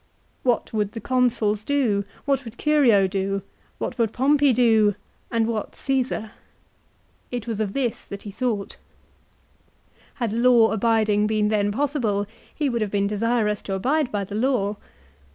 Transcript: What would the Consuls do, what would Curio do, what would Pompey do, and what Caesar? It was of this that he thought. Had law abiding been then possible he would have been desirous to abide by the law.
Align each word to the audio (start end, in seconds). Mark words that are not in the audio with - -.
What 0.41 0.73
would 0.73 0.93
the 0.93 0.99
Consuls 0.99 1.63
do, 1.63 2.05
what 2.25 2.43
would 2.43 2.57
Curio 2.57 3.05
do, 3.05 3.43
what 3.77 3.99
would 3.99 4.11
Pompey 4.11 4.51
do, 4.51 4.95
and 5.29 5.45
what 5.47 5.75
Caesar? 5.75 6.31
It 7.29 7.45
was 7.45 7.59
of 7.59 7.73
this 7.73 8.03
that 8.05 8.23
he 8.23 8.31
thought. 8.31 8.77
Had 10.15 10.33
law 10.33 10.71
abiding 10.71 11.27
been 11.27 11.49
then 11.49 11.71
possible 11.71 12.25
he 12.51 12.67
would 12.67 12.81
have 12.81 12.89
been 12.89 13.05
desirous 13.05 13.61
to 13.61 13.75
abide 13.75 14.11
by 14.11 14.23
the 14.23 14.33
law. 14.33 14.77